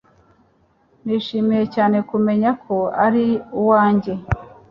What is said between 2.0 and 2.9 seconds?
kumenya ko